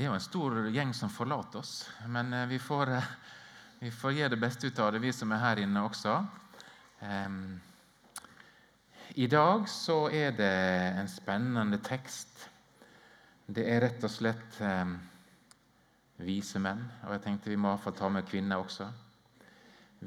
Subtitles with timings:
[0.00, 3.08] Det er jo en stor gjeng som forlater oss, men eh, vi får, eh,
[3.82, 6.14] vi får gjøre det beste ut av det, vi som er her inne også.
[9.20, 10.54] I dag så er det
[11.02, 12.46] en spennende tekst.
[13.44, 14.56] Det er rett og slett
[16.24, 18.86] vise menn, og jeg tenkte vi må iallfall ta med kvinner også.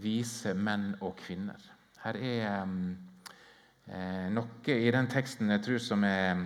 [0.01, 1.67] Vise menn og kvinner.
[2.01, 6.41] Her er eh, noe i den teksten jeg tror som, er,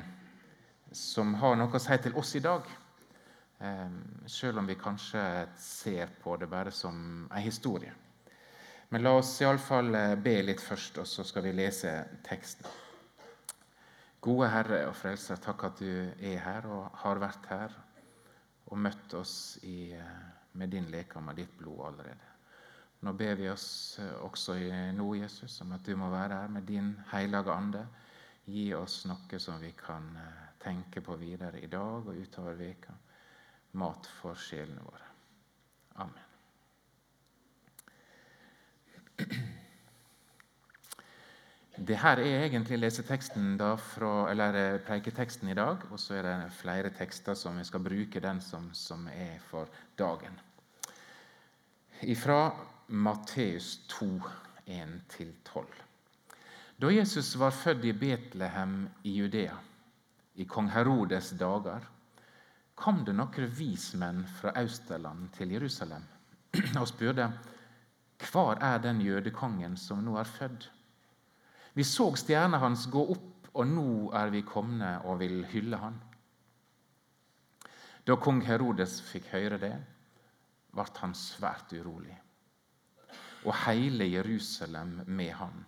[0.91, 2.67] som har noe å si til oss i dag.
[3.57, 5.21] Selv om vi kanskje
[5.57, 7.93] ser på det bare som en historie.
[8.89, 11.91] Men la oss iallfall eh, be litt først, og så skal vi lese
[12.23, 12.67] teksten.
[14.23, 17.75] Gode Herre og Frelser, takk at du er her og har vært her
[18.71, 20.21] og møtt oss i, eh,
[20.55, 22.31] med din leke med ditt blod allerede.
[23.03, 23.67] Nå ber vi oss
[23.99, 24.55] også også
[24.95, 27.83] nå, Jesus, om at du må være her med din hellige ande.
[28.47, 30.07] Gi oss noe som vi kan
[30.63, 32.95] tenke på videre i dag og utover veka
[33.77, 35.05] mat for sjelene våre.
[36.03, 36.23] Amen.
[41.77, 45.83] Det her er egentlig leseteksten fra, eller eh, preiketeksten i dag.
[45.91, 49.69] Og så er det flere tekster som vi skal bruke den som, som er for
[49.97, 50.39] dagen.
[52.17, 52.41] Fra
[52.87, 54.09] Matteus 2,
[54.67, 55.65] 1-12.
[56.81, 59.55] Da Jesus var født i Betlehem i Judea,
[60.35, 61.85] i kong Herodes dager,
[62.77, 66.03] kom det noen vismenn fra Austerland til Jerusalem
[66.81, 67.31] og spurte
[68.31, 70.69] hvor er den jødekongen som nå er født?
[71.77, 75.97] Vi så stjerna hans gå opp, og nå er vi komne og vil hylle han.
[78.05, 79.73] Da kong Herodes fikk høre det,
[80.73, 82.15] ble han svært urolig,
[83.45, 85.65] og hele Jerusalem med han.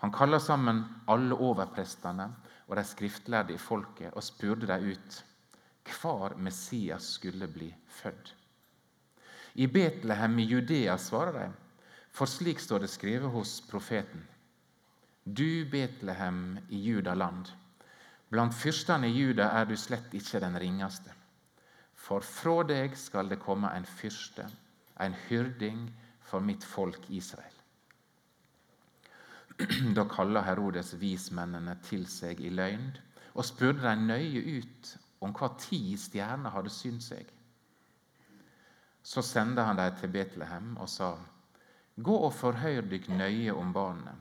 [0.00, 2.28] Han kalla sammen alle overprestene
[2.68, 5.24] og de skriftlærde i folket og spurte dem ut
[6.00, 8.34] hvor Messias skulle bli født.
[9.54, 11.46] I Betlehem i Judea, svarer de,
[12.12, 14.22] for slik står det skrevet hos profeten.
[15.24, 17.50] Du, Betlehem i Judaland,
[18.30, 21.12] blant fyrstene i Juda er du slett ikke den ringeste.
[21.98, 24.46] For fra deg skal det komme en fyrste,
[25.00, 25.88] en hyrding
[26.24, 27.54] for mitt folk Israel.
[29.96, 32.92] Da kaller Herodes vismennene til seg i løgn
[33.34, 37.28] og spurte dem nøye ut om hva tid stjernene hadde synt seg.
[39.02, 41.16] Så sendte han dem til Betlehem og sa:"
[41.98, 44.14] Gå og forhør dykk nøye om barnet,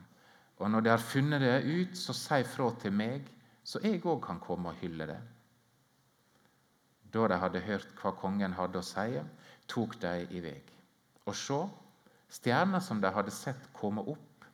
[0.58, 3.28] og når de har funnet det ut, så si fra til meg,
[3.63, 5.19] så jeg òg kan komme og hylle det.
[7.14, 9.22] Da de hadde hørt hva kongen hadde å si,
[9.68, 10.58] tok de i vei.
[11.28, 11.59] Og så,
[12.29, 14.47] stjerna som de hadde sett komme opp,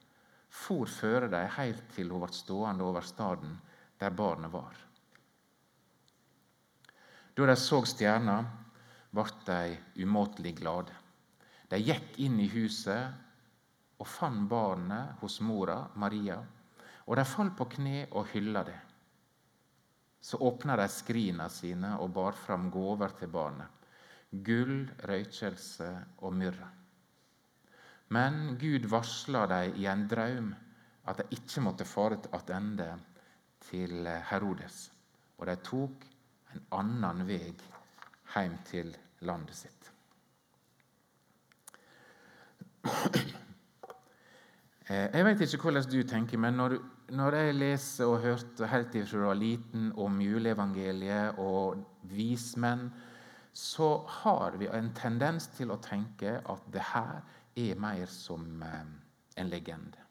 [0.49, 3.55] for føre dem helt til hun ble stående over staden
[4.01, 4.75] der barnet var.
[7.33, 8.37] Da de så stjerna,
[9.13, 10.93] ble de umåtelig glade.
[11.69, 16.37] De gikk inn i huset og fant barnet hos mora, Maria,
[17.07, 18.79] og de falt på kne og hylla det.
[20.23, 23.67] Så åpna de skrina sine og bar fram gaver til barnet.
[24.29, 25.89] Gull, røykelse
[26.23, 26.69] og myrra.
[28.13, 30.53] Men Gud varsla dem i en drøm
[31.09, 32.93] at de ikke måtte fare tilbake
[33.67, 34.91] til Herodes.
[35.39, 36.05] Og de tok
[36.53, 37.53] en annen vei
[38.33, 38.93] hjem til
[39.27, 39.89] landet sitt.
[44.89, 46.73] Eh, jeg vet ikke hvordan du tenker, men når,
[47.15, 51.79] når jeg leser og hørte hørt helt fra du var liten om juleevangeliet og
[52.11, 52.89] vismenn,
[53.53, 57.21] så har vi en tendens til å tenke at det her
[57.55, 58.85] er mer som eh,
[59.37, 60.03] en legende.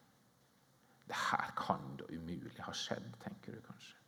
[1.06, 4.01] Det her kan da umulig ha skjedd, tenker du kanskje.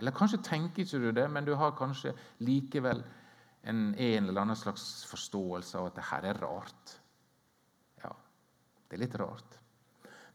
[0.00, 3.02] Eller kanskje tenker ikke du det, men du har kanskje likevel
[3.68, 6.94] en, en eller annen slags forståelse av at det her er rart.
[8.00, 8.14] Ja,
[8.88, 9.58] det er litt rart.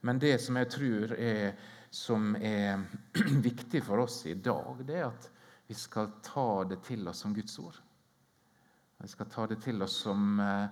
[0.05, 1.55] Men det som jeg tror er,
[1.89, 2.83] som er
[3.49, 5.31] viktig for oss i dag, det er at
[5.65, 7.81] vi skal ta det til oss som Guds ord.
[9.01, 10.69] Vi skal ta det til oss som, eh,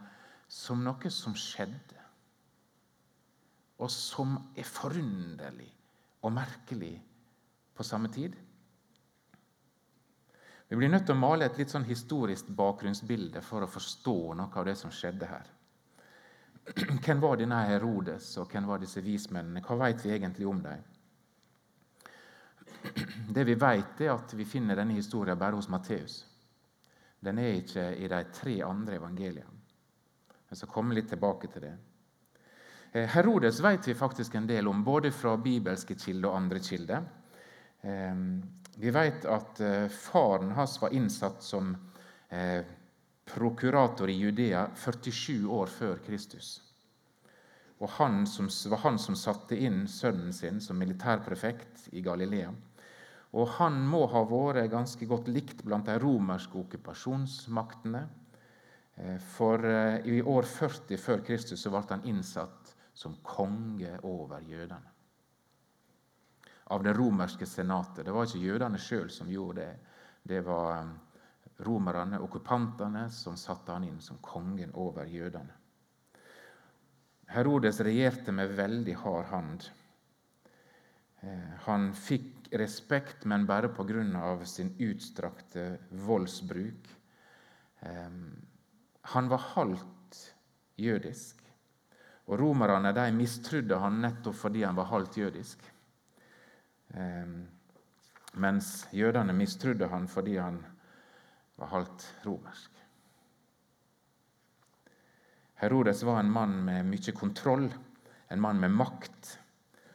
[0.48, 1.98] som noe som skjedde,
[3.82, 5.72] og som er forunderlig
[6.22, 6.94] og merkelig
[7.74, 8.38] på samme tid.
[10.74, 14.58] Vi blir nødt til å male et litt sånn historisk bakgrunnsbilde for å forstå noe
[14.58, 15.52] av det som skjedde her.
[17.06, 19.62] Hvem var denne Herodes, og hvem var disse vismennene?
[19.62, 20.82] Hva vet vi egentlig om dem?
[23.38, 26.16] Det vi vet, er at vi finner denne historien bare hos Matteus.
[27.22, 29.62] Den er ikke i de tre andre evangeliene.
[30.50, 31.76] Jeg skal komme litt tilbake til det.
[32.96, 37.06] Eh, Herodes vet vi faktisk en del om, både fra bibelske kilder og andre kilder.
[38.76, 41.76] Vi vet at eh, faren hans var innsatt som
[42.30, 42.66] eh,
[43.26, 46.62] prokurator i Judea 47 år før Kristus.
[47.78, 52.54] Og han som, var han som satte inn sønnen sin som militærprefekt i Galilea.
[53.34, 58.08] Og han må ha vært ganske godt likt blant de romerske okkupasjonsmaktene.
[58.96, 59.70] Eh, for
[60.06, 64.93] i år 40 før Kristus ble han innsatt som konge over jødene.
[66.74, 68.06] Av det romerske senatet.
[68.06, 69.98] Det var ikke jødene sjøl som gjorde det.
[70.24, 70.94] Det var eh,
[71.68, 75.60] romerne, okkupantene, som satte han inn som kongen over jødene.
[77.34, 79.68] Herodes regjerte med veldig hard hand.
[81.22, 84.46] Eh, han fikk respekt, men bare pga.
[84.46, 86.90] sin utstrakte voldsbruk.
[89.02, 90.34] Han var halvt
[90.76, 91.42] jødisk,
[92.26, 95.73] og romerne de mistrudde han nettopp fordi han var halvt jødisk.
[96.94, 97.34] Eh,
[98.34, 100.62] mens jødene mistrodde han fordi han
[101.56, 102.72] var halvt romersk.
[105.64, 107.70] Herodes var en mann med mye kontroll,
[108.30, 109.38] en mann med makt.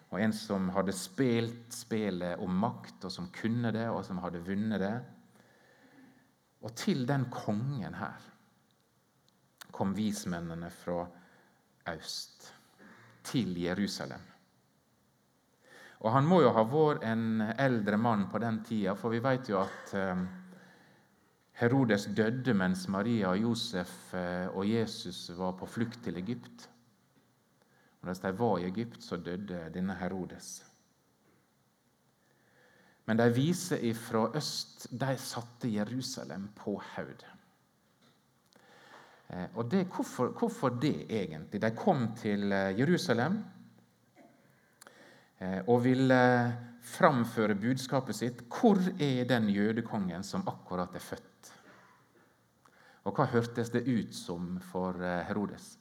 [0.09, 4.41] Og en som hadde spilt spillet om makt, og som kunne det, og som hadde
[4.47, 4.95] vunnet det.
[6.65, 8.25] Og til den kongen her
[9.77, 11.05] kom vismennene fra
[11.93, 12.49] øst,
[13.29, 14.25] til Jerusalem.
[15.99, 19.49] Og han må jo ha vært en eldre mann på den tida, for vi vet
[19.51, 20.21] jo at eh,
[21.59, 26.69] Herodes døde mens Maria og Josef eh, og Jesus var på flukt til Egypt.
[27.99, 30.53] Og Mens de var i Egypt, så døde denne Herodes.
[33.09, 37.27] Men de vise ifra øst de satte Jerusalem på haud.
[39.35, 41.59] Eh, og det, hvorfor, hvorfor, det, egentlig?
[41.63, 43.43] De kom til Jerusalem
[45.41, 46.19] og ville
[46.83, 48.41] framføre budskapet sitt.
[48.51, 51.53] Hvor er den jødekongen som akkurat er født?
[53.09, 55.77] Og hva hørtes det ut som for eh, Herodes?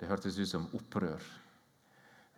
[0.00, 1.22] Det hørtes ut som opprør.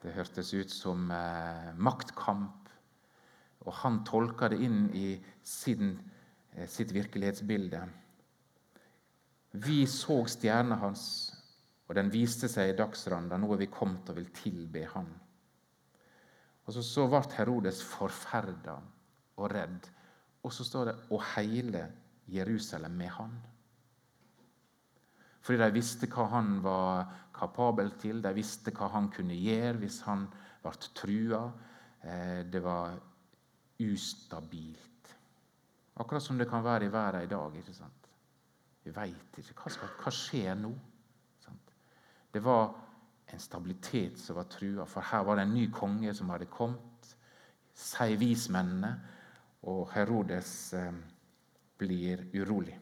[0.03, 2.69] Det hørtes ut som eh, maktkamp.
[3.65, 5.95] Og han tolka det inn i sin,
[6.53, 7.81] eh, sitt virkelighetsbilde.
[9.65, 11.07] Vi så stjerna hans,
[11.89, 13.39] og den viste seg i dagsranda.
[13.41, 15.09] Nå er vi kommet og vil tilbe han.
[16.65, 18.79] Og så, så ble Herodes forferda
[19.37, 19.91] og redd.
[20.45, 21.87] Og så står det 'og hele
[22.29, 23.41] Jerusalem med han'.
[25.45, 30.01] Fordi de visste hva han var kapabel til, de visste hva han kunne gjøre hvis
[30.07, 30.27] han
[30.63, 31.53] ble trua.
[32.01, 32.97] Eh, det var
[33.81, 35.15] ustabilt.
[35.97, 37.57] Akkurat som det kan være i verden i dag.
[37.57, 38.09] ikke sant?
[38.85, 39.55] Vi veit ikke.
[39.55, 40.73] Hva, skal, hva, skjer nå?
[42.35, 42.73] Det var
[43.35, 47.11] en stabilitet som var trua, for her var det en ny konge som hadde kommet,
[47.75, 48.95] sier vismennene,
[49.65, 50.93] og Herodes eh,
[51.81, 52.77] blir urolig.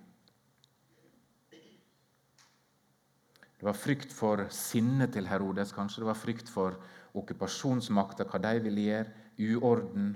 [3.62, 6.02] Det var frykt for sinnet til Herodes, kanskje.
[6.02, 6.75] Det var frykt for
[7.14, 9.12] okkupasjonsmakta, hva de ville gjøre.
[9.38, 10.08] Uorden.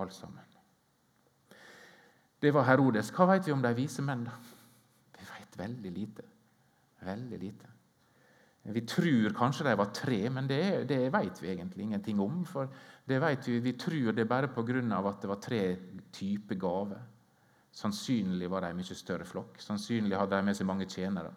[0.00, 0.54] Alt sammen.
[2.40, 3.12] Det var Herodes.
[3.12, 4.24] Hva vet vi om de vise menn?
[4.24, 4.32] da?
[5.18, 6.24] Vi vet veldig lite.
[7.04, 7.68] Veldig lite.
[8.64, 12.44] Vi tror kanskje de var tre, men det, det vet vi egentlig ingenting om.
[12.48, 12.70] For
[13.04, 14.80] det vet vi, vi tror det bare pga.
[15.08, 15.76] at det var tre
[16.12, 17.02] typer gaver.
[17.72, 19.60] Sannsynlig var de en mye større flokk.
[19.60, 21.32] Sannsynlig hadde de med seg mange tjenere.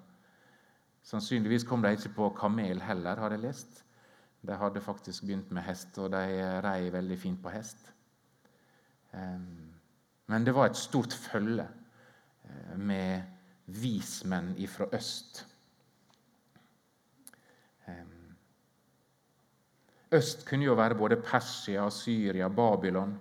[1.03, 3.84] Sannsynligvis kom de ikke på kamel heller, har jeg lest.
[4.41, 7.91] De hadde faktisk begynt med hest, og de rei veldig fint på hest.
[10.27, 11.67] Men det var et stort følge
[12.43, 13.22] eh, med
[13.65, 15.46] vismenn ifra øst.
[20.12, 23.18] Øst kunne jo være både Persia, Syria, Babylon.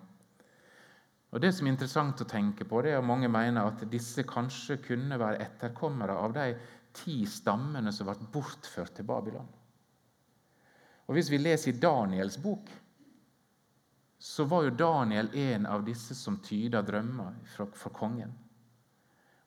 [1.30, 4.22] Og Det som er interessant å tenke på, det er at mange mener at disse
[4.22, 6.54] kanskje kunne være etterkommere av de
[6.96, 9.48] ti stammene som ble bortført til Babylon.
[11.06, 12.70] Og Hvis vi leser i Daniels bok,
[14.18, 18.32] så var jo Daniel en av disse som tyda drømmer for kongen.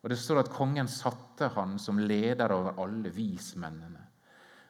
[0.03, 4.05] Og Det står at kongen satte han som leder over alle vismennene.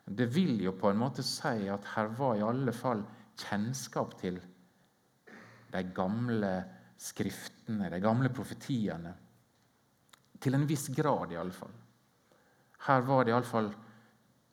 [0.10, 3.04] Det vil jo på en måte si at her var i alle fall
[3.40, 4.40] kjennskap til
[5.70, 6.54] de gamle
[7.00, 9.14] skriftene, de gamle profetiene.
[10.40, 11.76] Til en viss grad, i alle fall.
[12.88, 13.70] Her var det iallfall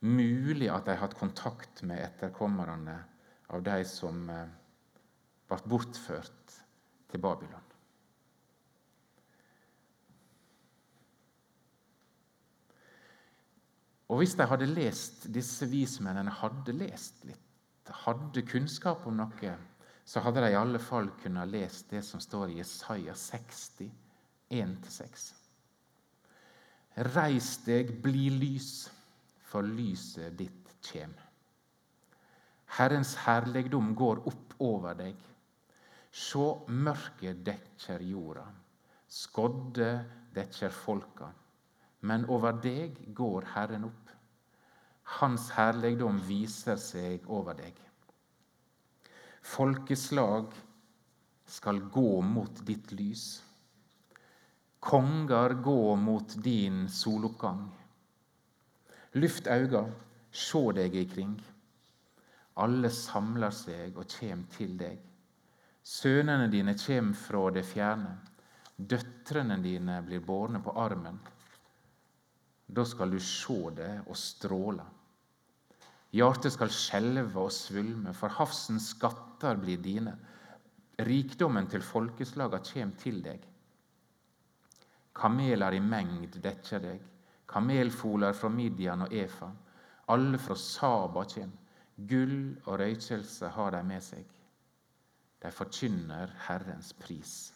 [0.06, 2.96] mulig at de hadde kontakt med etterkommerne
[3.54, 4.48] av de som eh,
[5.46, 6.58] ble bortført
[7.10, 7.65] til Babylon.
[14.08, 17.42] Og Hvis de hadde lest, disse vismennene hadde lest litt,
[18.06, 19.54] hadde kunnskap om noe,
[20.06, 23.90] så hadde de i alle fall kunnet lest det som står i Jesaja 60,
[24.54, 25.24] 1-6.
[27.10, 28.86] Reis deg, bli lys,
[29.46, 31.12] for lyset ditt kjem.
[32.78, 35.18] Herrens herligdom går opp over deg.
[36.16, 38.46] Sjå, mørket dekker jorda.
[39.06, 39.90] Skodde
[40.34, 41.28] dekker folka.
[42.00, 44.10] Men over deg går Herren opp.
[45.20, 47.78] Hans herligdom viser seg over deg.
[49.46, 50.50] Folkeslag
[51.46, 53.26] skal gå mot ditt lys.
[54.82, 57.68] Konger gå mot din soloppgang.
[59.16, 59.86] Lyft auga,
[60.30, 61.36] sjå deg ikring.
[62.62, 64.98] Alle samler seg og kjem til deg.
[65.86, 68.16] Sønnene dine kjem fra det fjerne.
[68.76, 71.20] Døtrene dine blir bårne på armen.
[72.66, 74.84] Da skal du se det og stråle.
[76.16, 80.14] Hjertet skal skjelve og svulme, for havsens skatter blir dine.
[81.06, 83.42] Rikdommen til folkeslaga kjem til deg.
[85.16, 87.02] Kameler i mengd dekker deg,
[87.48, 89.50] kamelfoler fra Midian og Efa.
[90.12, 91.52] Alle fra Saba kjem.
[91.96, 94.24] Gull og røykelse har de med seg.
[95.42, 97.55] De forkynner Herrens pris.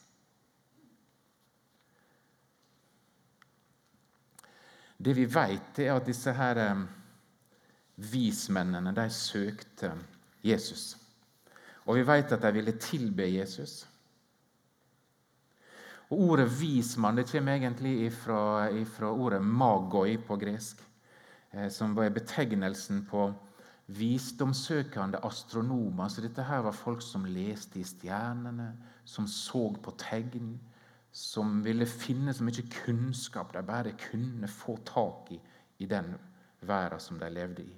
[5.05, 6.59] Det vi vet, er at disse her
[7.97, 9.95] vismennene de søkte
[10.45, 10.97] Jesus.
[11.87, 13.87] Og vi vet at de ville tilbe Jesus.
[16.11, 20.83] Og Ordet vismann det kommer egentlig fra ordet magoi på gresk,
[21.53, 23.31] eh, som var betegnelsen på
[23.87, 26.09] visdomssøkende astronomer.
[26.09, 28.73] Så dette her var folk som leste i stjernene,
[29.05, 30.59] som så på tegn,
[31.13, 35.41] som ville finne så mye kunnskap de bare kunne få tak i
[35.81, 36.13] i den
[36.61, 37.77] verden som de levde i.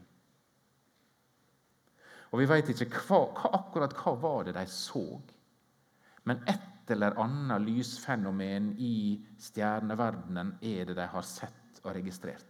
[2.33, 5.05] Og vi veit ikke hva, hva, akkurat hva var det de så.
[6.27, 12.49] Men et eller annet lysfenomen i stjerneverdenen er det de har sett og registrert.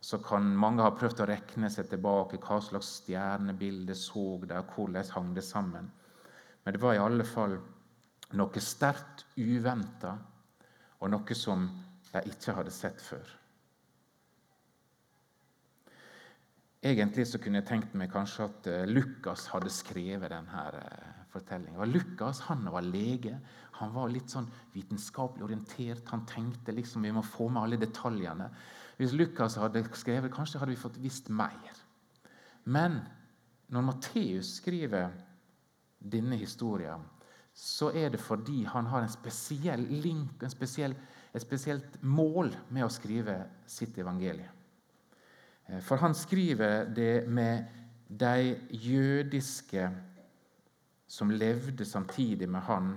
[0.00, 4.74] Så kan mange ha prøvd å rekne seg tilbake hva slags stjernebilde så de, og
[4.74, 5.88] hvordan hang det sammen.
[6.64, 7.58] Men det var i alle fall
[8.34, 10.16] noe sterkt uventa,
[11.00, 11.68] og noe som
[12.12, 13.26] de ikke hadde sett før.
[16.86, 21.90] Egentlig så kunne jeg tenkt meg kanskje at uh, Lukas hadde skrevet denne uh, fortellingen.
[21.90, 23.38] Lukas han var lege.
[23.80, 26.06] Han var litt sånn vitenskapelig orientert.
[26.12, 28.48] Han tenkte liksom vi må få med alle detaljene.
[29.00, 31.82] Hvis Lukas hadde skrevet, kanskje hadde vi fått visst mer.
[32.70, 33.00] Men
[33.72, 35.10] når Matteus skriver
[35.98, 37.02] denne historien,
[37.56, 40.92] så er det fordi han har en spesiell link, en spesiell,
[41.32, 44.52] et spesielt mål med å skrive sitt evangelium.
[45.66, 47.64] Eh, for han skriver det med
[48.08, 49.88] de jødiske
[51.08, 52.92] som levde samtidig med han,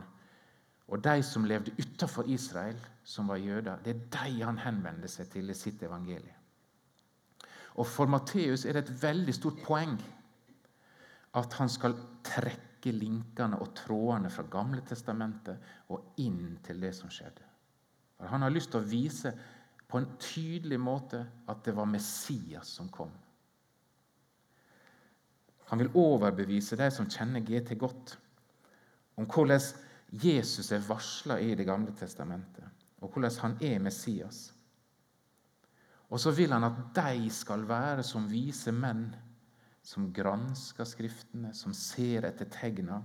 [0.89, 3.79] og de som levde utenfor Israel, som var jøder.
[3.85, 6.35] Det er de han henvender seg til i sitt evangelie.
[7.79, 9.95] Og For Matteus er det et veldig stort poeng
[11.39, 15.59] at han skal trekke linkene og trådene fra Gamle testamentet
[15.91, 17.45] og inn til det som skjedde.
[18.17, 19.33] For han har lyst til å vise
[19.89, 23.11] på en tydelig måte at det var Messias som kom.
[25.69, 28.15] Han vil overbevise de som kjenner GT godt,
[29.19, 29.61] om hvordan
[30.23, 32.65] Jesus er varsla i Det gamle testamentet,
[33.01, 34.53] og hvordan han er Messias.
[36.09, 39.11] Og så vil han at de skal være som vise menn
[39.89, 42.99] som gransker Skriftene, som ser etter tegna,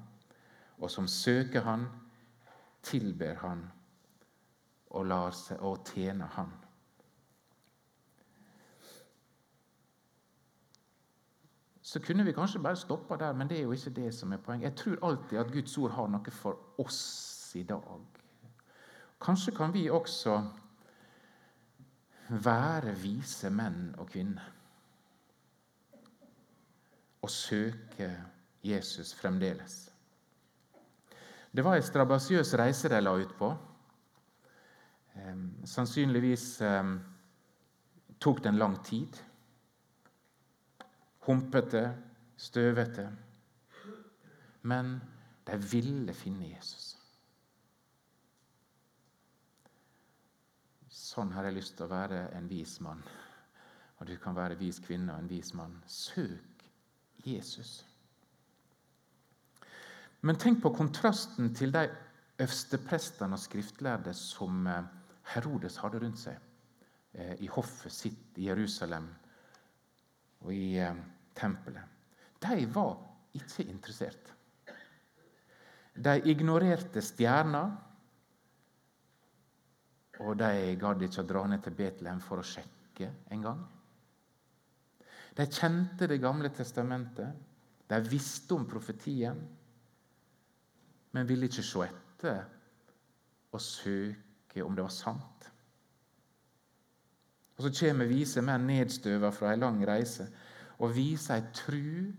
[0.79, 1.87] og som søker Han,
[2.85, 3.65] tilber Han
[4.95, 6.53] og lar seg og tjener Han.
[11.95, 14.41] så kunne vi kanskje bare stoppa der, men det er jo ikke det som er
[14.43, 14.65] poenget.
[14.65, 18.19] Jeg tror alltid at Guds ord har noe for oss i dag.
[19.21, 20.39] Kanskje kan vi også
[22.29, 24.54] være vise menn og kvinner
[27.25, 28.11] og søke
[28.65, 29.79] Jesus fremdeles.
[31.55, 33.55] Det var en strabasiøs reise de la ut på.
[35.65, 36.59] sannsynligvis
[38.21, 39.23] tok det en lang tid
[41.27, 41.97] humpete,
[42.37, 43.17] støvete.
[44.63, 45.01] Men
[45.47, 46.95] de ville finne Jesus.
[50.89, 53.03] Sånn har jeg lyst til å være en vis mann.
[54.01, 55.77] Og du kan være vis kvinne og en vis mann.
[55.87, 56.54] Søk
[57.27, 57.85] Jesus.
[60.25, 61.89] Men tenk på kontrasten til de
[62.39, 64.87] øversteprestene og skriftlærde som eh,
[65.35, 66.39] Herodes hadde rundt seg
[67.13, 69.07] eh, i hoffet sitt i Jerusalem
[70.45, 71.03] og i eh,
[71.37, 71.93] tempelet.
[72.41, 72.97] De var
[73.37, 74.33] ikke interessert.
[75.95, 77.65] De ignorerte stjerna.
[80.21, 83.65] og de gadd ikke å dra ned til Betlehem for å sjekke engang.
[85.35, 87.35] De kjente Det gamle testamentet,
[87.89, 89.41] de visste om profetien,
[91.13, 92.45] men ville ikke se etter
[93.55, 95.51] og søke om det var sant.
[97.57, 100.27] Og Så kommer vise menn nedstøva fra ei lang reise
[100.79, 102.13] og viser ei tru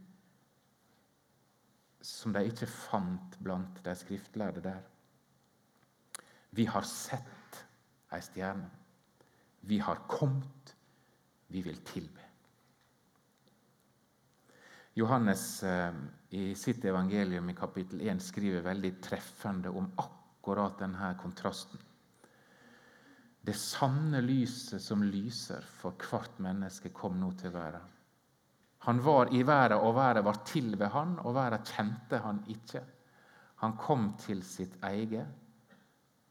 [2.06, 4.84] som de ikke fant blant de skriftlærde der.
[6.56, 7.66] Vi har sett
[8.14, 8.70] ei stjerne.
[9.68, 10.76] Vi har kommet.
[11.50, 12.22] Vi vil tilbe.
[14.98, 15.94] Johannes eh,
[16.30, 21.82] i sitt evangelium i kapittel 1 skriver veldig treffende om akkurat denne kontrasten.
[23.44, 27.84] Det sanne lyset som lyser for hvert menneske, kom nå til verden.
[28.88, 32.86] Han var i verden, og verden var til ved han, og verden kjente han ikke.
[33.66, 35.28] Han kom til sitt eget,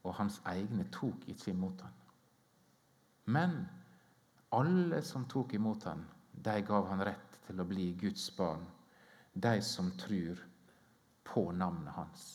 [0.01, 1.95] og hans egne tok ikke imot han.
[3.29, 3.55] Men
[4.57, 6.01] alle som tok imot han,
[6.33, 8.65] de gav han rett til å bli Guds barn,
[9.33, 10.41] de som tror
[11.25, 12.25] på navnet hans.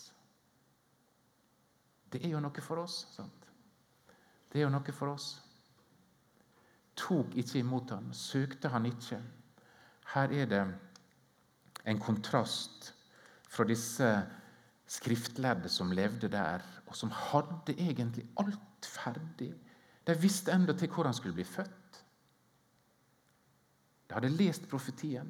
[2.11, 3.05] Det er jo noe for oss.
[3.15, 3.47] sant?
[4.51, 5.29] Det er jo noe for oss.
[6.99, 9.21] Tok ikke imot han, søkte han ikke.
[10.15, 10.65] Her er det
[11.89, 12.91] en kontrast
[13.51, 14.09] fra disse
[14.91, 19.53] skriftlærde som levde der, og som hadde egentlig alt ferdig.
[20.07, 21.80] De visste endatil hvor han skulle bli født.
[24.11, 25.29] De hadde lest profetien.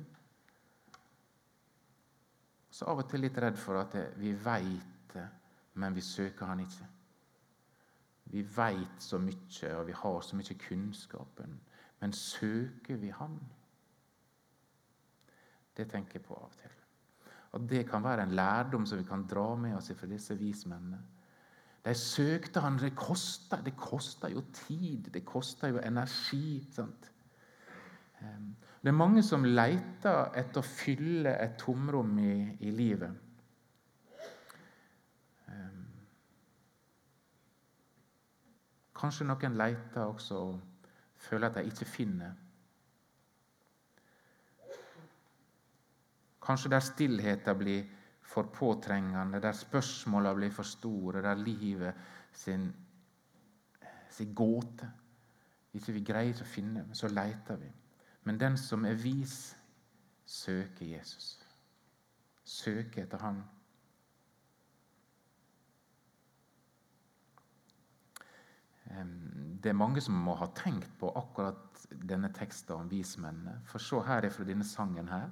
[2.72, 5.26] Så av og til litt redd for at vi veit det,
[5.76, 6.86] men vi søker han ikke.
[8.32, 11.58] Vi veit så mye, og vi har så mye kunnskapen.
[12.00, 13.36] Men søker vi Han?
[15.76, 16.80] Det tenker jeg på av og til.
[17.52, 21.02] Og Det kan være en lærdom som vi kan dra med oss fra disse vismennene.
[21.84, 26.64] De søkte han, Det kosta det koster jo tid, det koster jo energi.
[26.72, 27.10] sant?
[28.80, 33.26] Ehm, det er mange som leter etter å fylle et tomrom i, i livet.
[39.00, 42.34] Kanskje noen leter også og føler at de ikke finner.
[46.40, 47.86] Kanskje der stillheten blir
[48.20, 51.94] for påtrengende, der spørsmålene blir for store, der livet
[52.32, 52.68] sin,
[54.10, 54.90] sin gåte
[55.74, 57.70] ikke vi greier å finne, så leter vi.
[58.24, 59.56] Men den som er vis,
[60.26, 61.38] søker Jesus.
[62.44, 63.42] Søker etter Han.
[69.62, 73.60] Det er mange som må ha tenkt på akkurat denne teksten om vismennene.
[73.68, 75.30] For se her er fra denne sangen her.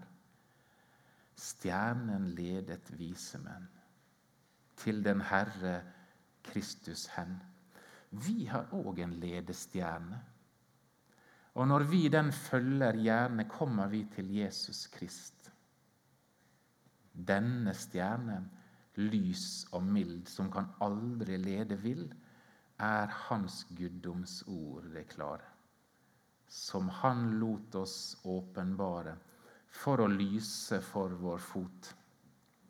[1.38, 3.68] Stjernen ledet vise menn
[4.79, 5.81] til den Herre
[6.46, 7.38] Kristus hen.
[8.11, 10.20] Vi har òg en ledestjerne.
[11.58, 15.48] Og når vi den følger gjerne, kommer vi til Jesus Krist.
[17.12, 18.44] Denne stjernen,
[18.98, 22.04] lys og mild, som kan aldri lede vill,
[22.78, 25.48] er Hans guddomsord det klare,
[26.46, 29.16] som Han lot oss åpenbare
[29.80, 31.88] for å lyse for vår fot.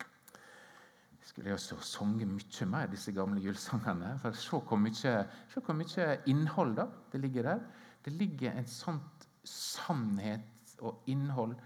[0.00, 4.14] Jeg skulle også sunget mye mer disse gamle julesangene.
[4.22, 5.12] for Se hvor mye,
[5.52, 7.68] se hvor mye innhold da, det ligger der.
[8.08, 9.02] Det ligger en sånn
[9.44, 11.58] sannhet og innhold.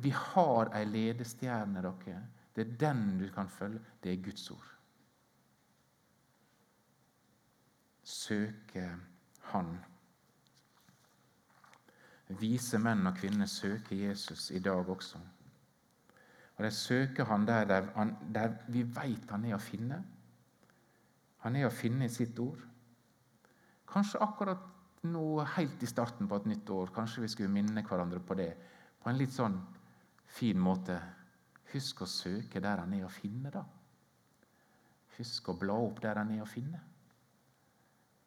[0.00, 2.22] Vi har ei ledestjerne, dere.
[2.56, 3.82] Det er den du kan følge.
[4.00, 4.70] Det er Guds ord.
[8.00, 8.86] Søke
[9.52, 9.74] Han.
[12.40, 15.20] Vise menn og kvinner søker Jesus i dag også.
[16.56, 17.92] Og De søker han der, der,
[18.34, 20.00] der vi veit han er å finne.
[21.44, 22.60] Han er å finne i sitt ord.
[23.90, 25.24] Kanskje akkurat nå,
[25.56, 28.50] helt i starten på et nytt år, kanskje vi skulle minne hverandre på det
[29.00, 29.56] på en litt sånn
[30.36, 30.98] fin måte.
[31.72, 33.62] Husk å søke der han er å finne, da.
[35.16, 36.80] Husk å bla opp der han er å finne.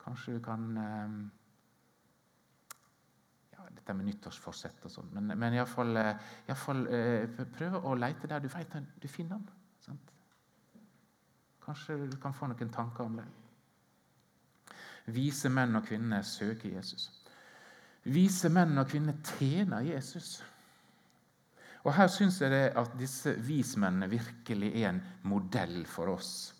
[0.04, 1.20] Kanskje du kan ehm,
[3.54, 5.14] ja, Dette med nyttårsforsett og sånn.
[5.16, 9.48] Men, men iallfall uh, prøve å leite der du vet du finner han.
[9.84, 10.12] Sant?
[11.64, 13.28] Kanskje du kan få noen tanker om det.
[15.12, 17.10] Vise menn og kvinner søker Jesus.
[18.04, 20.38] Vise menn og kvinner tjener Jesus.
[21.84, 26.54] Og Her syns jeg det at disse vismennene virkelig er en modell for oss.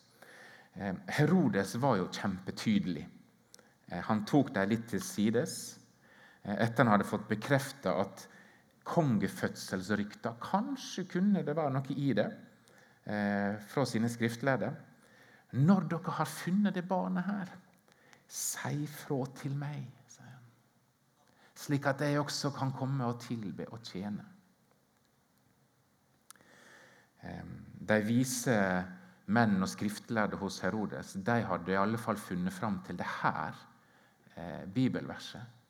[0.76, 3.06] Ehm, Herodes var jo kjempetydelig.
[3.88, 5.78] Eh, han tok dem litt til sides
[6.42, 8.26] eh, etter han hadde fått bekrefta at
[8.84, 12.26] kongefødselsrykter Kanskje kunne det være noe i det
[13.08, 14.74] eh, fra sine skriftlærde.
[15.56, 17.54] Når dere har funnet det barnet her,
[18.34, 20.46] Si fra til meg, sier han,
[21.54, 24.24] slik at jeg også kan komme og tilbe og tjene.
[27.24, 28.56] De vise
[29.32, 33.56] menn og skriftlærde hos Herodes de hadde i alle fall funnet fram til det her
[34.36, 35.62] eh, bibelverset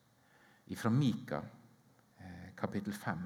[0.74, 1.38] fra Mika,
[2.18, 3.18] eh, kapittel 5.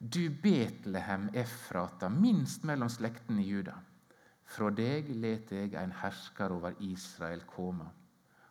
[0.00, 3.76] Du Betlehem Efrata, minst mellom slektene i Juda.
[4.50, 7.86] Fra deg let jeg en hersker over Israel komme.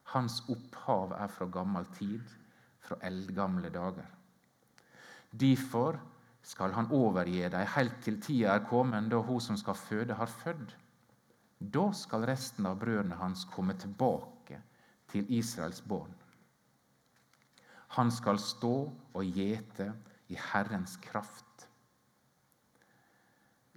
[0.10, 2.24] Hans opphav er fra gammel tid,
[2.82, 4.08] fra eldgamle dager.
[5.30, 6.00] Derfor
[6.42, 10.32] skal han overgi deg helt til tida er kommet da hun som skal føde, har
[10.32, 10.74] født.
[11.60, 14.62] Da skal resten av brødrene hans komme tilbake
[15.12, 16.16] til Israels barn.
[18.00, 18.76] Han skal stå
[19.14, 19.92] og gjete
[20.30, 21.46] i Herrens kraft,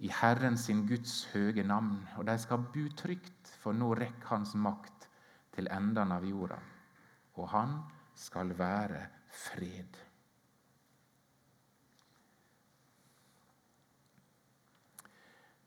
[0.03, 4.55] i Herren sin Guds høge navn, og de skal bu trygt, for nå rekker Hans
[4.55, 5.02] makt
[5.53, 6.57] til endene av jorda,
[7.37, 7.77] og han
[8.17, 9.99] skal være fred.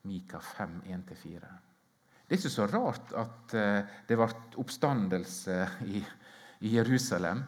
[0.06, 1.54] Mika 5, 1-4.
[2.26, 4.28] Det er ikke så rart at eh, det ble
[4.62, 6.02] oppstandelse i,
[6.66, 7.42] i Jerusalem.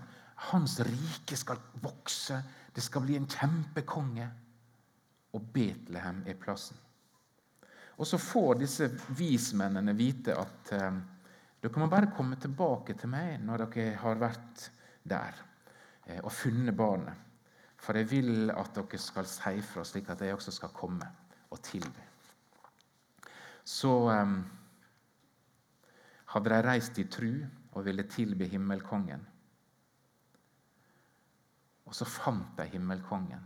[0.50, 2.38] Hans rike skal vokse,
[2.74, 4.28] det skal bli en kjempekonge.
[5.34, 6.78] Og Betlehem er plassen.
[7.98, 8.86] Og så får disse
[9.18, 11.00] vismennene vite at eh,
[11.62, 14.68] dere må bare komme tilbake til meg når dere har vært
[15.08, 15.40] der
[16.06, 17.24] eh, og funnet barnet.
[17.78, 21.08] For jeg vil at dere skal si fra, slik at jeg også skal komme
[21.50, 22.04] og tilby.
[23.68, 24.38] Så um,
[26.32, 27.30] hadde de reist i tru
[27.74, 29.26] og ville tilbe himmelkongen.
[31.88, 33.44] Og så fant de himmelkongen.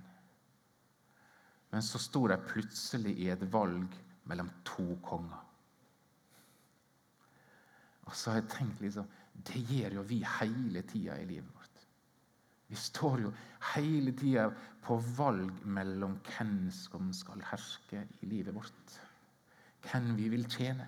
[1.73, 3.95] Men så sto de plutselig i et valg
[4.29, 5.52] mellom to konger.
[8.07, 11.87] Og så har jeg tenkt liksom, Det gjør jo vi hele tida i livet vårt.
[12.69, 13.31] Vi står jo
[13.75, 14.47] hele tida
[14.85, 18.99] på valg mellom hvem som skal herske i livet vårt.
[19.85, 20.87] Hvem vi vil tjene.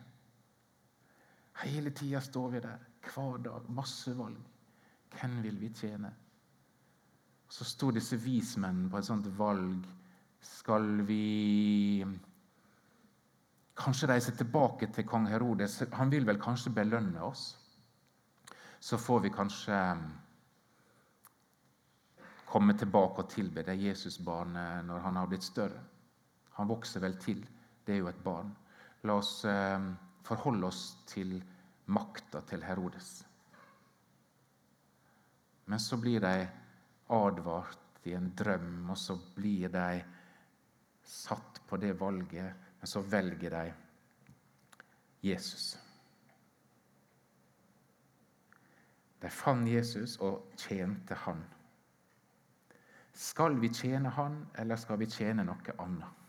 [1.64, 3.70] Hele tida står vi der, hver dag.
[3.70, 4.40] Masse valg.
[5.14, 6.10] Hvem vil vi tjene?
[7.48, 9.84] Så sto disse vismennene på et sånt valg.
[10.44, 12.04] Skal vi
[13.78, 15.80] kanskje reise tilbake til kong Herodes?
[15.98, 17.54] Han vil vel kanskje belønne oss?
[18.80, 20.04] Så får vi kanskje um,
[22.50, 25.80] komme tilbake og tilbe det Jesusbarnet når han har blitt større.
[26.58, 27.40] Han vokser vel til.
[27.84, 28.52] Det er jo et barn.
[29.04, 31.38] La oss um, forholde oss til
[31.86, 33.24] makta til Herodes.
[35.64, 36.46] Men så blir de
[37.08, 40.02] advart i en drøm, og så blir de
[41.04, 42.52] satt på det valget,
[42.84, 43.72] men så velger de
[45.20, 45.78] Jesus.
[49.20, 51.40] De fant Jesus og tjente han.
[53.16, 56.28] Skal vi tjene han, eller skal vi tjene noe annet?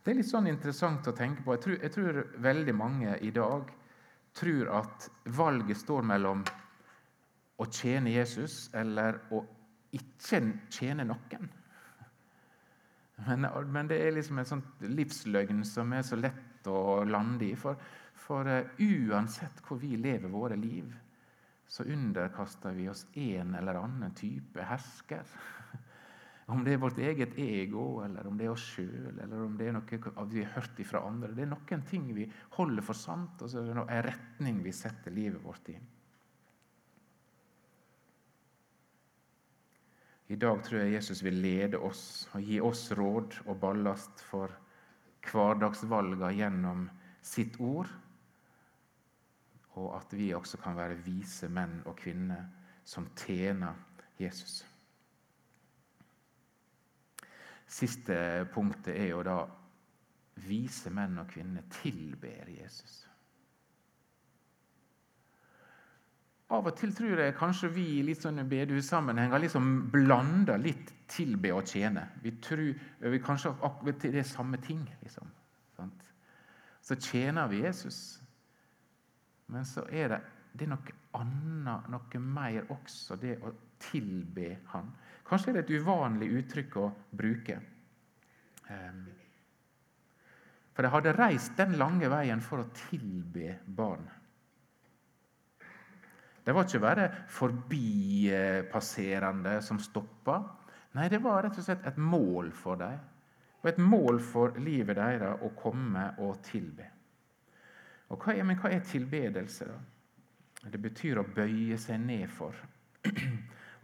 [0.00, 1.58] Det er litt sånn interessant å tenke på.
[1.58, 3.68] Jeg tror, jeg tror, veldig mange i dag
[4.40, 6.40] tror at valget står mellom
[7.60, 9.44] å tjene Jesus eller å
[9.92, 10.40] ikke
[10.72, 11.52] tjene noen.
[13.16, 17.54] Men, men det er liksom en sånn livsløgn som er så lett å lande i.
[17.58, 17.78] For,
[18.18, 20.90] for uh, uansett hvor vi lever våre liv,
[21.70, 25.30] så underkaster vi oss en eller annen type hersker.
[26.52, 29.70] Om det er vårt eget ego, eller om det er oss sjøl, eller om det
[29.70, 31.30] er noe vi har hørt fra andre.
[31.32, 32.26] Det er noen ting vi
[32.58, 35.78] holder for sant, og så er det en retning vi setter livet vårt i.
[40.34, 44.50] I dag tror jeg Jesus vil lede oss og gi oss råd og ballast for
[45.28, 46.88] hverdagsvalgene gjennom
[47.22, 47.86] sitt ord,
[49.78, 52.48] og at vi også kan være vise menn og kvinner
[52.82, 53.78] som tjener
[54.18, 54.64] Jesus.
[57.70, 58.16] Siste
[58.54, 59.38] punktet er jo da
[60.48, 63.04] vise menn og kvinner tilber Jesus.
[66.52, 71.54] Av og til tror jeg kanskje vi i litt sånne bedehussammenhenger liksom blander litt tilbe
[71.56, 72.04] og tjene.
[72.20, 72.66] Vi tror
[73.00, 74.84] vi kanskje akkurat det er samme ting.
[75.02, 75.30] liksom.
[76.84, 78.20] Så tjener vi Jesus,
[79.46, 80.18] men så er det,
[80.52, 84.90] det er noe annet, noe mer også, det å tilbe Han.
[85.24, 87.56] Kanskje er det et uvanlig uttrykk å bruke.
[88.68, 89.06] Ehm,
[90.76, 94.04] for de hadde reist den lange veien for å tilbe barn.
[96.44, 100.36] Det var ikke bare forbipasserende som stoppa.
[100.94, 102.98] Nei, det var rett og slett et mål for dem.
[103.62, 106.84] Og et mål for livet deres å komme og tilbe.
[108.12, 109.78] Og hva er, men hva er tilbedelse, da?
[110.64, 112.56] Det betyr å bøye seg ned for.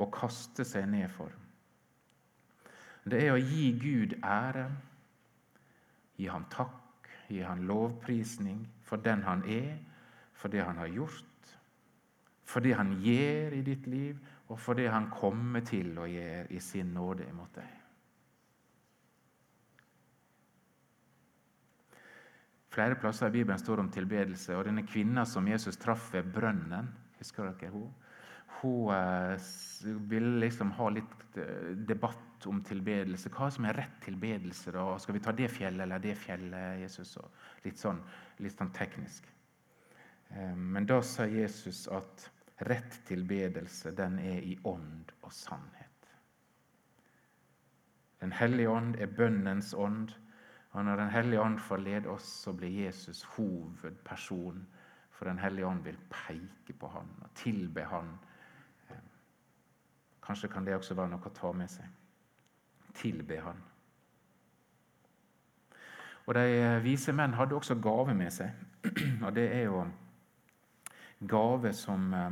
[0.00, 1.32] Å kaste seg ned for.
[3.04, 4.64] Det er å gi Gud ære,
[6.16, 9.76] gi ham takk, gi ham lovprisning for den han er,
[10.32, 11.29] for det han har gjort,
[12.50, 14.18] for det han gjør i ditt liv,
[14.50, 17.76] og for det han kommer til å gjøre i sin nåde imot deg.
[22.70, 24.54] Flere plasser i Bibelen står det om tilbedelse.
[24.56, 27.90] og Denne kvinna som Jesus traff ved brønnen Husker dere hun?
[28.60, 29.50] Hun eh,
[30.08, 33.28] ville liksom ha litt eh, debatt om tilbedelse.
[33.34, 34.72] Hva som er rett tilbedelse?
[34.72, 34.86] da?
[35.02, 36.80] Skal vi ta det fjellet eller det fjellet?
[36.80, 37.18] Jesus?
[37.66, 38.00] Litt sånn,
[38.40, 39.28] litt sånn teknisk.
[40.30, 42.30] Eh, men da sa Jesus at
[42.68, 45.86] rett tilbedelse den er i ånd og sannhet.
[48.20, 50.10] Den hellige ånd er bønnens ånd.
[50.70, 54.66] Og når Den hellige ånd får lede oss, så blir Jesus hovedperson.
[55.10, 58.18] For Den hellige ånd vil peke på han og tilbe han.
[60.22, 61.86] Kanskje kan det også være noe å ta med seg.
[62.94, 63.62] Tilbe han.
[66.26, 68.50] Og De vise menn hadde også gave med seg.
[69.24, 69.84] Og det er jo
[71.28, 72.30] gave som eh,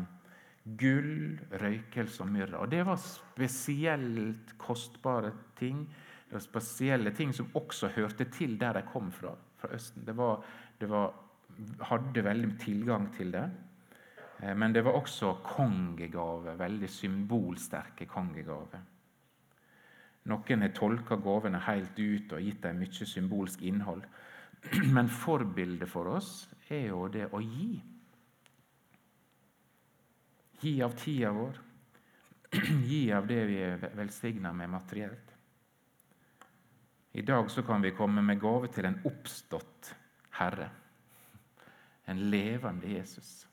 [0.76, 2.60] gull, røykelse og myrra.
[2.62, 5.86] Og det var spesielt kostbare ting
[6.28, 10.04] det var spesielle ting som også hørte til der de kom fra, fra Østen.
[10.04, 10.42] Det, var,
[10.80, 11.14] det var,
[11.88, 13.46] hadde veldig tilgang til det.
[14.42, 18.84] Eh, men det var også kongegave, veldig symbolsterke kongegaver.
[20.28, 24.02] Noen har tolka gavene helt ut og gitt dem mye symbolsk innhold.
[24.96, 27.78] Men forbildet for oss er jo det å gi.
[30.60, 31.58] Gi av tida vår.
[32.90, 35.34] Gi av det vi er velsigna med materielt.
[37.12, 39.94] I dag så kan vi komme med gave til en oppstått
[40.38, 40.70] Herre.
[42.04, 43.46] En levende Jesus.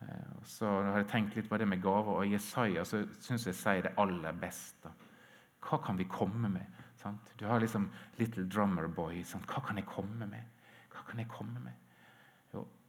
[0.00, 3.58] Eh, så har jeg tenkt litt på det med gaver, og Jesaja så syns jeg
[3.58, 4.88] sier det aller best.
[5.64, 6.74] Hva kan vi komme med?
[7.38, 7.86] Du har liksom
[8.18, 9.22] Little Drummer Boy.
[9.22, 10.64] Hva kan jeg komme med?
[10.92, 11.87] Hva kan jeg komme med?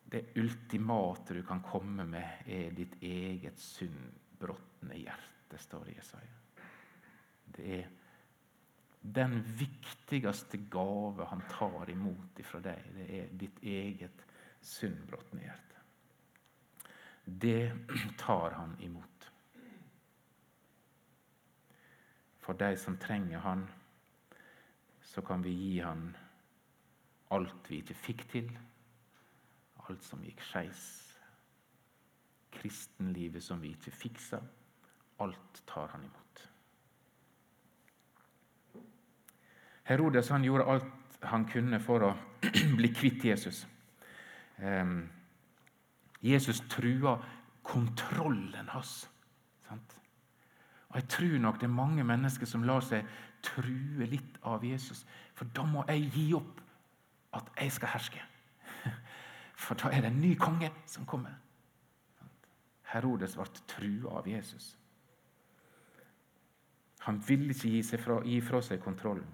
[0.10, 6.38] Det ultimate du kan komme med, er ditt eget syndbrotne hjerte, står det i Jesaja.
[7.45, 7.89] Det er
[9.02, 12.89] den viktigste gave han tar imot ifra deg.
[12.95, 14.26] Det er ditt eget
[14.65, 15.84] syndbrotne hjerte.
[17.24, 17.72] Det
[18.17, 19.28] tar han imot.
[22.41, 23.67] For de som trenger han,
[25.06, 26.10] så kan vi gi han
[27.30, 28.50] alt vi ikke fikk til,
[29.89, 30.86] alt som gikk skeis.
[32.54, 34.39] Kristenlivet som vi ikke fiksa.
[35.19, 36.45] Alt tar han imot.
[39.89, 42.13] Herodes han gjorde alt han kunne for å
[42.80, 43.65] bli kvitt Jesus.
[44.62, 45.10] Um,
[46.21, 47.17] Jesus trua
[47.65, 49.10] kontrollen hans.
[49.67, 49.95] Sant?
[50.89, 53.06] Og Jeg tror nok det er mange mennesker som lar seg
[53.45, 55.06] true litt av Jesus.
[55.36, 56.62] For da må jeg gi opp
[57.38, 58.23] at jeg skal herske.
[59.60, 61.36] For da er det en ny konge som kommer.
[62.93, 64.72] Herodes ble trua av Jesus.
[67.06, 69.28] Han ville ikke gi, fra, gi fra seg kontrollen.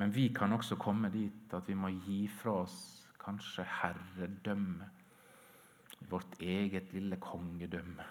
[0.00, 2.76] Men vi kan også komme dit at vi må gi fra oss
[3.22, 4.88] kanskje herredømme.
[6.10, 8.06] Vårt eget lille kongedømme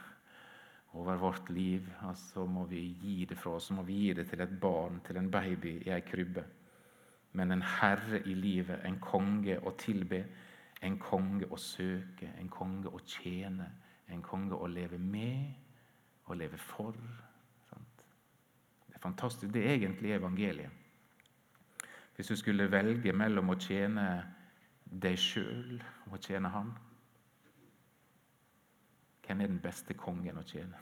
[0.93, 1.89] over vårt liv.
[2.08, 3.69] Og så må vi gi det fra oss.
[3.69, 6.45] Så må vi gi det til et barn, til en baby i ei krybbe.
[7.34, 10.26] Men en herre i livet, en konge å tilbe,
[10.82, 13.70] en konge å søke, en konge å tjene,
[14.12, 15.54] en konge å leve med
[16.26, 16.91] og leve for.
[18.88, 19.54] Det er fantastisk.
[19.54, 20.70] Det er egentlig evangeliet.
[22.15, 24.06] Hvis du skulle velge mellom å tjene
[24.86, 26.74] deg sjøl og å tjene Han
[29.26, 30.78] Hvem er den beste kongen å tjene?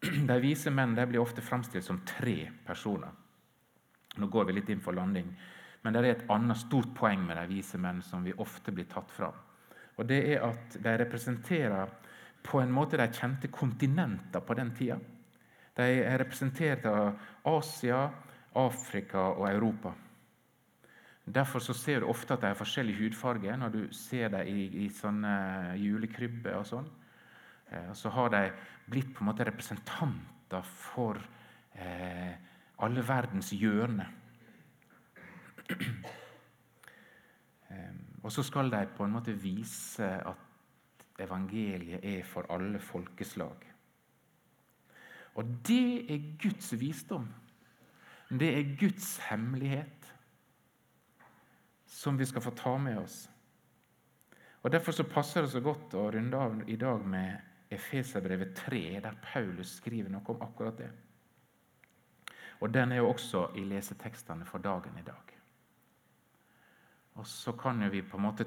[0.00, 3.10] De vise menn de blir ofte framstilt som tre personer.
[4.18, 5.28] Nå går vi litt inn for landing,
[5.82, 8.88] men det er et annet stort poeng med de vise menn som vi ofte blir
[8.90, 9.34] tatt fram.
[9.98, 11.90] Og det er at De representerer
[12.42, 14.98] på en måte de kjente kontinenter på den tida.
[15.76, 18.08] De er representert av Asia,
[18.54, 19.92] Afrika og Europa.
[21.28, 25.82] Derfor ser du ofte at de har forskjellig hudfarge når du ser dem i, i
[25.82, 26.56] julekrybber.
[26.56, 26.88] og sånn.
[27.70, 28.42] Eh, så har de
[28.88, 31.20] blitt på en måte representanter for
[31.74, 32.32] eh,
[32.84, 34.14] alle verdens hjørner.
[37.68, 43.66] Eh, og så skal de på en måte vise at evangeliet er for alle folkeslag.
[45.36, 47.26] Og det er Guds visdom.
[48.30, 50.14] Det er Guds hemmelighet.
[51.84, 53.30] som vi skal få ta med oss.
[54.62, 59.00] Og Derfor så passer det så godt å runde av i dag med Efeserbrevet 3,
[59.04, 60.90] der Paulus skriver noe om akkurat det.
[62.60, 65.34] Og Den er jo også i lesetekstene for dagen i dag.
[67.14, 68.46] Og Så kan jo vi på en måte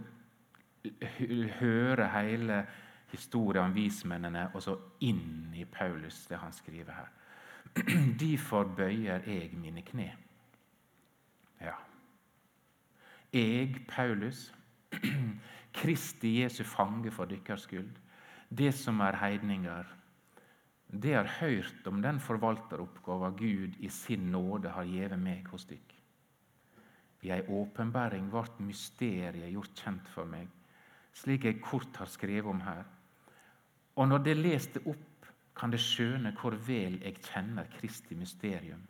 [1.60, 2.66] høre hele
[3.12, 7.10] historien om vismennene og så inn i Paulus, det han skriver her.
[8.20, 10.12] Derfor bøyer jeg mine kne.
[11.62, 11.76] Ja.
[13.34, 14.54] Jeg, Paulus,
[15.80, 17.92] Kristi Jesu fange for deres skyld,
[18.52, 19.88] det som er heidninger,
[20.92, 25.94] det har hørt om den forvalteroppgava Gud i sin nåde har gjeve meg hos dykk.
[27.24, 30.50] I ei åpenbaring ble mysteriet gjort kjent for meg,
[31.16, 32.84] slik jeg kort har skrevet om her.
[33.96, 35.08] Og når det leste opp,
[35.56, 38.82] kan det skjøne hvor vel jeg kjenner Kristi mysterium.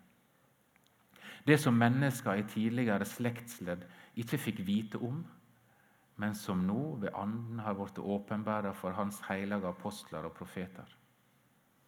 [1.46, 3.86] Det som mennesker i tidligere slektsledd
[4.22, 5.24] ikke fikk vite om,
[6.22, 10.98] men som nå ved Anden har blitt åpenbæra for Hans hellige apostler og profeter.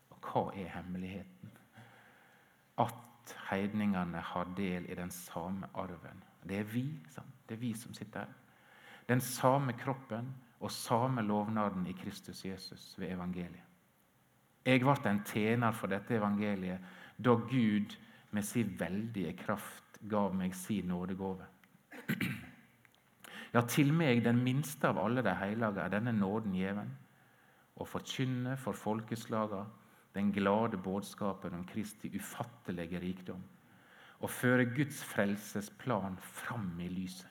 [0.09, 1.51] Og hva er hemmeligheten?
[2.81, 6.23] At heidningene har del i den samme arven.
[6.43, 6.87] Det er vi,
[7.49, 8.33] det er vi som sitter her.
[9.09, 13.69] Den samme kroppen og samme lovnaden i Kristus Jesus ved evangeliet.
[14.65, 16.79] Jeg ble en tjener for dette evangeliet
[17.19, 17.97] da Gud
[18.31, 21.45] med sin veldige kraft gav meg sin nådegave.
[23.53, 26.89] Ja, til meg, den minste av alle de hellige, er denne nåden gjeven.
[27.77, 29.61] Å forkynne for folkeslaga
[30.15, 33.43] den glade budskapen om Kristi ufattelige rikdom.
[34.25, 37.29] Og føre Guds frelsesplan fram i lyset.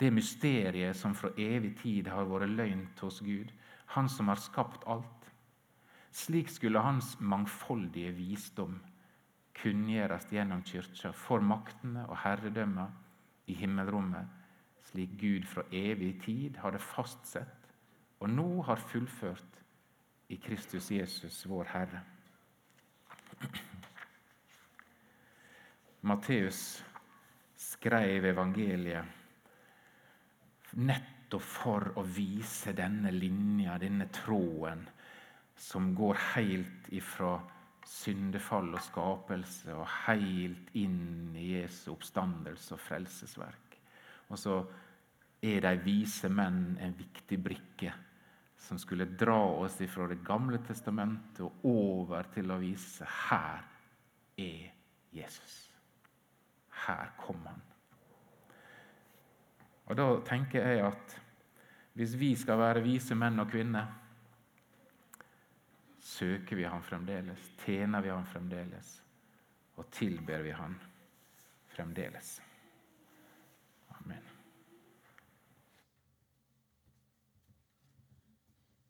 [0.00, 3.52] Det mysteriet som fra evig tid har vært løgnt hos Gud,
[3.92, 5.26] Han som har skapt alt.
[6.10, 8.78] Slik skulle Hans mangfoldige visdom
[9.52, 12.88] kunngjøres gjennom kyrkja for maktene og herredømmene
[13.46, 14.26] i himmelrommet,
[14.90, 17.62] slik Gud fra evig tid hadde fastsett
[18.22, 19.58] og nå har fullført
[20.30, 22.02] i Kristus Jesus, vår Herre.
[26.06, 26.84] Matteus
[27.58, 29.04] skrev evangeliet
[30.78, 34.86] nettopp for å vise denne linja, denne tråden,
[35.58, 37.40] som går helt ifra
[37.88, 43.76] syndefall og skapelse og helt inn i Jesu oppstandelse og frelsesverk.
[44.30, 44.60] Og så
[45.42, 47.92] er de vise menn en viktig brikke
[48.62, 53.64] som skulle dra oss fra Det gamle testamentet og over til å vise her
[54.38, 54.70] er
[55.12, 55.56] Jesus.
[56.86, 57.60] Her kom han.
[59.90, 61.18] Og Da tenker jeg at
[61.98, 63.90] hvis vi skal være vise menn og kvinner
[66.12, 68.94] søker vi Han fremdeles, tjener vi Han fremdeles,
[69.80, 70.76] og tilber vi Han
[71.72, 72.40] fremdeles.